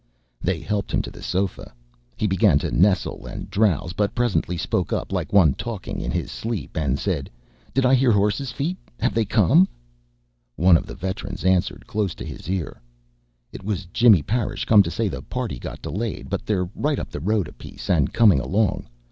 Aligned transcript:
They 0.41 0.61
helped 0.61 0.91
him 0.91 1.03
to 1.03 1.11
the 1.11 1.21
sofa. 1.21 1.71
He 2.17 2.25
began 2.25 2.57
to 2.57 2.71
nestle 2.71 3.27
and 3.27 3.51
drowse, 3.51 3.93
but 3.93 4.15
presently 4.15 4.57
spoke 4.57 4.91
like 5.11 5.31
one 5.31 5.53
talking 5.53 6.01
in 6.01 6.09
his 6.09 6.31
sleep, 6.31 6.75
and 6.75 6.97
said: 6.97 7.29
"Did 7.71 7.85
I 7.85 7.93
hear 7.93 8.09
horses' 8.11 8.51
feet? 8.51 8.77
Have 8.99 9.13
they 9.13 9.25
come?" 9.25 9.67
One 10.55 10.75
of 10.75 10.87
the 10.87 10.95
veterans 10.95 11.43
answered, 11.45 11.85
close 11.85 12.15
to 12.15 12.25
his 12.25 12.49
ear: 12.49 12.81
"It 13.51 13.63
was 13.63 13.85
Jimmy 13.93 14.23
Parish 14.23 14.65
come 14.65 14.81
to 14.81 14.89
say 14.89 15.07
the 15.07 15.21
party 15.21 15.59
got 15.59 15.83
delayed, 15.83 16.31
but 16.31 16.47
they're 16.47 16.67
right 16.73 16.97
up 16.97 17.11
the 17.11 17.19
road 17.19 17.47
a 17.47 17.53
piece, 17.53 17.87
and 17.87 18.11
coming 18.11 18.39
along. 18.39 18.87